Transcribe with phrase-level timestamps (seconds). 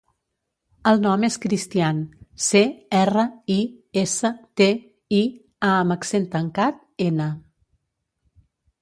[0.91, 1.99] El nom és Cristián:
[2.47, 2.63] ce,
[3.01, 3.59] erra, i,
[4.07, 4.71] essa, te,
[5.21, 5.23] i,
[5.71, 7.33] a amb accent tancat, ena.